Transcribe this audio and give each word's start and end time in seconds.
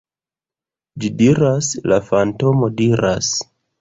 Ĝi 1.03 1.11
diras, 1.19 1.69
la 1.93 1.99
fantomo 2.09 2.71
diras 2.81 3.31